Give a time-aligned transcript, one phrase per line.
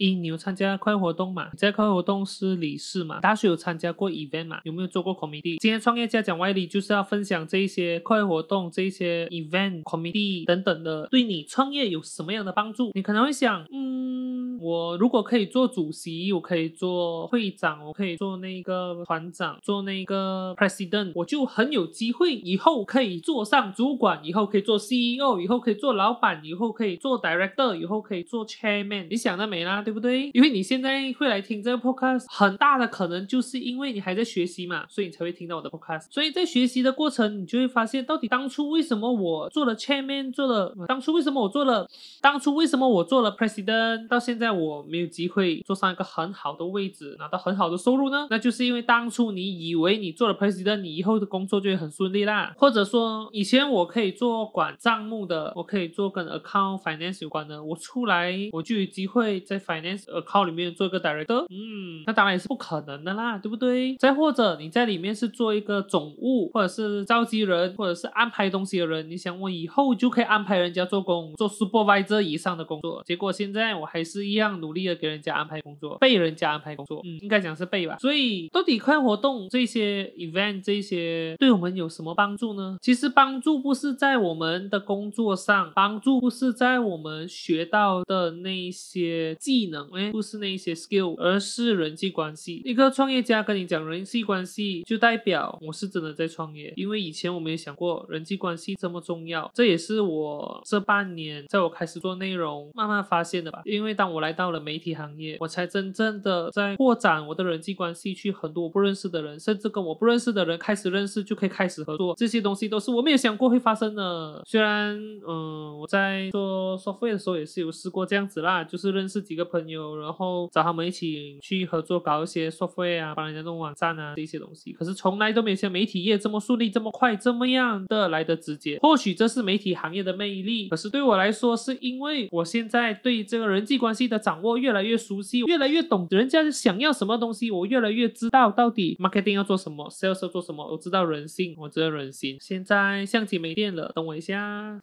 [0.00, 1.50] 一，你有参加快活动嘛？
[1.56, 3.20] 在快活动是理事嘛？
[3.20, 4.60] 大学有参加过 event 嘛？
[4.64, 5.58] 有没有做过 committee？
[5.58, 12.92] 今天创业家讲外力就是要分享这一些快活动、这一些 event、committee 等等的，对你创业有什么样的帮助？
[12.94, 14.29] 你可能会想，嗯，
[14.60, 29.06] 我如果可以做主席，我可以做会长，我可以做那个团长，做那个 president，我就很有机会，以后可以做上主管，以后可以做 CEO，以后可以做老板，以后可以做 director，以后可以做 chairman。
[29.08, 30.30] 你想得美啦，对不对？
[30.34, 36.06] 因为你现在会来听这个 podcast，很大的可能就是因为你还在学习嘛，所以你才会听到我的 podcast。
[36.10, 41.88] 所以在学习的过程，你就会发现，到底当初为什么我做了 chairman，做了当初为什么我做了，
[42.20, 48.26] 当初为什么我做了 president，到现在我没有机会坐上一个很好的位置，拿到很好的收入呢？
[48.30, 52.52] 那就是因为当初你以为你做了 president，你以后的工作就会很顺利啦。
[52.56, 61.44] 或者说，以前我可以做管账目的，我可以做跟 account finance 有关的，我出来我就有机会在 finance account 里面做一个 director。
[61.50, 63.96] 嗯，那当然也是不可能的啦，对不对？
[63.96, 77.96] 再或者你在里面是做一个总务，或者是召集人，或者是安排东西的人，你想我以后就可以安排人家做工，做 supervisor 以上的工作，结果现在我还是一样努力的给人家安排工作，被人家安排工作，嗯，应该讲是被吧。
[77.98, 82.78] 所以到底快活动这些 event 这些对我们有什么帮助呢？
[82.80, 92.62] 其实帮助不是在我们的工作上，帮助不是在我们学到的那些技能，哎，不是那一些 skill，而是人际关系。
[92.64, 103.60] 一个创业家跟你讲人际关系，就代表我是真的在创业，因为以前我没有想过人际关系这么重要，这也是我这半年在我开始做内容慢慢发现的吧。
[103.64, 112.14] 因为当我来来到了媒体行业，我才真正的在扩展我的人际关系，去很多我不认识的人，甚至跟我不认识的人开始认识，就可以开始合作。
[112.16, 114.40] 这些东西都是我没有想过会发生的。
[114.46, 124.72] 虽然，嗯，我在做 software 的时候也是有试过这样子啦，就是认识几个朋友，然后找他们一起去合作搞一些 software 啊，帮人家弄网站啊这些东西。
[124.72, 128.78] 可是从来都没有像媒体业这么顺利、这么快、这么样的来的直接。
[128.80, 142.36] 或许这是媒体行业的魅力，可是对我来说，是因为我现在对这个人际关系的掌握越来越熟悉，越来越懂人家想要什么东西，我越来越知道到底 marketing 要做什么，sales 要做什么，我知道人性，我知道人心。
[142.40, 144.80] 现在相机没电了，等我一下。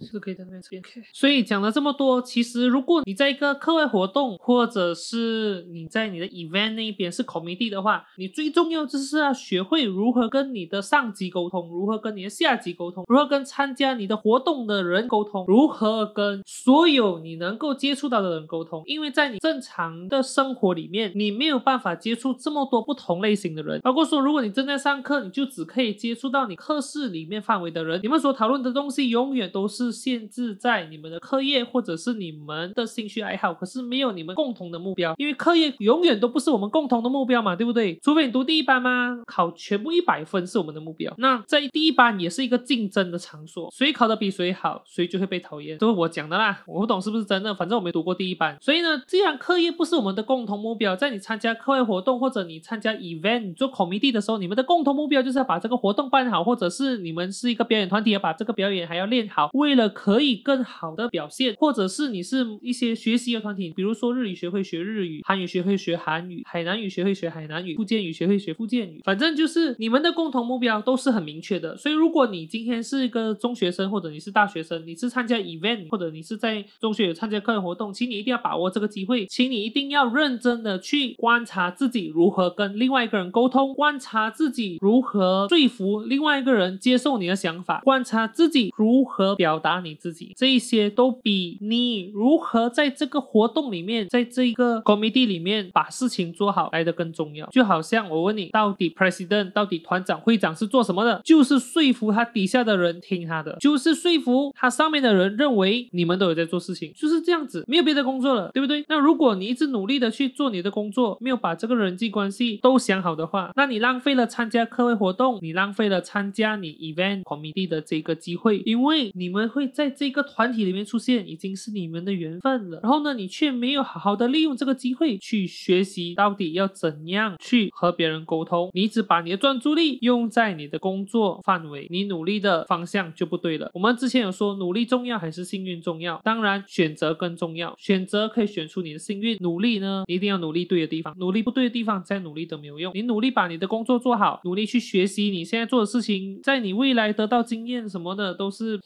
[0.00, 0.80] 是可以在那边吃。
[1.12, 18.82] 所以讲了这么多，其实如果你在一个课外活动，或者是你在你的 event 那一边是 committee 的话，你最重要就是要学会如何跟你的上级沟通，如何跟你的下级沟通，如何跟参加你的活动的人沟通，如何跟所有你能够接触到的人沟通。
[18.86, 23.80] 因为在你正常的生活里面，你没有办法接触这么多不同类型的人。
[23.80, 29.88] 包括说，如果你正在上课，你就只可以接触到你课室里面范围的人，你们所讨论的东西永远都是。
[29.98, 37.98] 限制在你们的课业或者是你们的兴趣爱好，可是没有你们共同的目标，因为课业永远都不是我们共同的目标嘛，对不对？
[38.02, 39.18] 除非你读第一班吗？
[39.26, 41.12] 考全部一百分是我们的目标。
[41.18, 46.62] 那在第一班也是一个竞争的场所，谁考的比谁好，谁就会被讨厌，都是我讲的啦。
[46.66, 48.56] 我不懂是不是真的，反正我没读过第一班。
[48.60, 71.76] 所以呢，既然课业不是我们的共同目标，在你参加课外活动或者你参加 event 做 committee 的时候，你们的共同目标就是要把这个活动办好，或者是你们是一个表演团体，要把这个表演还要练好，为了可以更好的表现，或者是你是一些学习的团体，比如说日语学会学日语，韩语学会学韩语，海南语学会学海南语，福建语学会学福建语，反正就是你们的共同目标都是很明确的。
[71.76, 90.32] 所以如果你今天是一个中学生，或者你是大学生，你是参加 event，或者你是在中学有参加课外活动，请你一定要把握这个机会，请你一定要认真的去观察自己如何跟另外一个人沟通，观察自己如何说服另外一个人接受你的想法，观察自己如如何表达你自己。
[90.34, 97.46] 这一些都比你如何在这个活动里面，在这个 committee 里面把事情做好来的更重要。
[97.50, 101.20] 就好像我问你，到底 president 到底团长、会长是做什么的？
[101.22, 108.82] 就是说服他底下的人听他的，就是说服他上面的人认为你们都有在做事情，就是这样子，没有别的工作了，对不对？
[108.88, 120.22] 那如果你一直努力的去做你的工作，没有把这个人际关系都想好的话，那你浪费了参加课外活动，你浪费了参加你 event committee 的这个机会，因因为你们会在这个。
[120.28, 133.70] 团体里面出现已经是你们的缘分了，然后呢，你却没有好好的利用这个机会去学习到底要怎样去和别人沟通，你只把你的专注力用在你的工作范围，你努力的方向就不对了。
[133.72, 136.20] 我们之前有说努力重要还是幸运重要？
[136.22, 142.92] 当然选择更重要，选择可以选出你的幸运，努力呢一定要努力对的地方，努力不对的地方再努力都没有用。
[142.94, 148.67] 你努力把你的工作做好，努力去学习你现在做的事情，在你未来得到经验什么的都是。
[148.68, 148.82] 是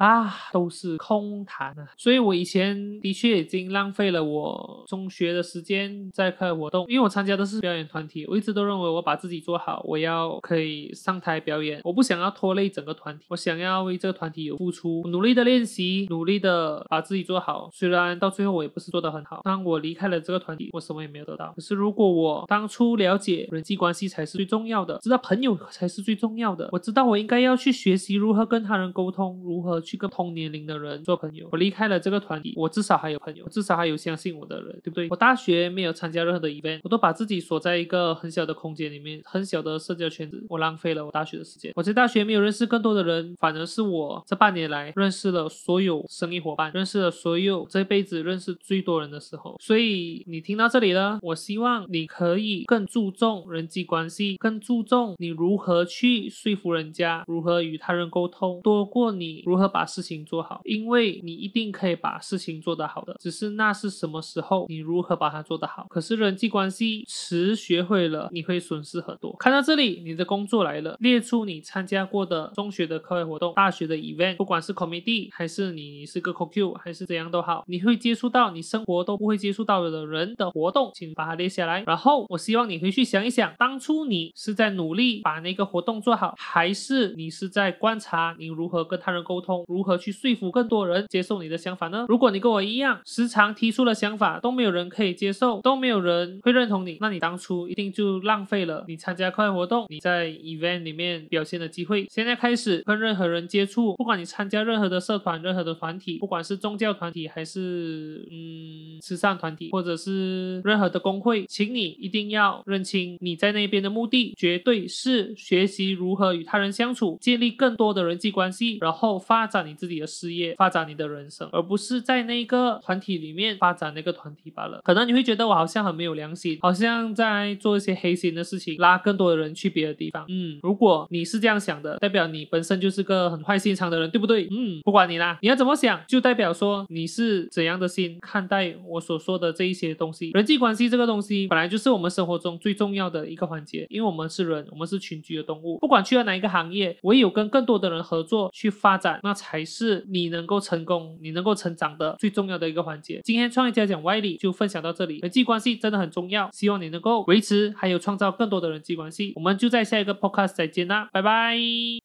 [0.00, 1.86] 啊，都是空谈啊。
[1.98, 17.68] 所以我以前的确已经浪费了我中学的时间在课外活动，因为我参加的是表演团体，我一直都认为我把自己做好，我要可以上台表演，我不想要拖累整个团体，我想要为这个团体有付出，努力的练习，努力的把自己做好。
[17.70, 21.52] 虽然到最后我也不是做得很好，当我离开了这个团体，我什么也没有得到。
[21.54, 31.48] 可是如果我当初了解人际关系才是最重要的，知道朋友才是最重要的，我知道我应该要去学习如何跟他人沟通，如何去跟同年龄的人做朋友。
[31.50, 35.08] 我离开了这个团体，我至少还有朋友，至少还有相信我的人，对不对？
[35.10, 41.72] 我大学没有参加任何的 event，我都把自己锁在一个很小的空间里面，很小的社交圈子，我浪费了我大学的时间。
[41.74, 49.56] 我在大学没有认识更多的人，反而是我这半年来认识了所有生意伙伴，认识了所有这辈子认识最多人的时候。
[49.58, 65.86] 所以你听到这里了，我希望你可以更注重人际关系，更注重你如何去说服人家，如何与他人沟通，多过你如何把把事情做好，因为你一定可以把事情做得好的，只是那是什么时候，你如何把它做得好。
[65.88, 69.34] 可是人际关系迟学会了，你会损失很多。
[69.38, 81.82] 看到这里，你的工作来了，列出你参加过的中学的课外活动、大学的 event，不管是 committee 还是你是个 COQ 还是怎样都好，你会接触到你生活都不会接触到的人的活动，请把它列下来。
[81.86, 92.04] 然后我希望你回去想一想，当初你是在努力把那个活动做好，还是你是在观察你如何跟他人沟通，如何去说服更多人接受你的想法呢？
[92.08, 102.06] 如果你跟我一样，时常提出了想法都没有人可以接受，都没有人会认同你，那你当初一定就浪费了你参加课外活动，你在 event 里面表现的机会。
[102.10, 124.80] 现在开始跟任何人接触，不管你参加任何的社团、任何的团体，不管是宗教团体还是嗯慈善团体，或者是任何的工会，请你一定要认清你在那边的目的，绝对是学习如何与他人相处，建立更多的人际关系，然后发展你自己的事业，发展你的人生，而不是在那个团体里面发展那个团体罢了。
[124.84, 130.24] 可能你会觉得我好像很没有良心，好像在做一些黑心的事情，拉更多的人去别的地方。
[130.28, 134.48] 嗯，如果你是这样想的，代表你本身就是个很坏心肠的人，对不对？
[134.50, 140.30] 嗯，不管你啦，你要怎么想，就代表说你是怎样的心看待我所说的这一些东西。
[140.32, 145.78] 人际关系这个东西本来就是我们生活中最重要的一个环节，因为我们是人，我们是群居的动物。
[145.78, 153.20] 不管去了哪一个行业，唯有跟更多的人合作去发展，那才是你能够成功、你能够成长的最重要的一个环节。
[153.24, 159.32] 今天创业家讲歪理就分享到这里，人际关系真的很重要，希望你能够维持还有创造更多的人际关系。
[159.36, 161.56] 我们就在下一个 podcast 再见啦，拜拜。